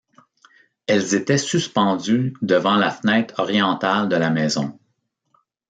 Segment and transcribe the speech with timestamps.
[0.87, 4.75] Elles étaient suspendues devant la fenêtre orientale de la maison.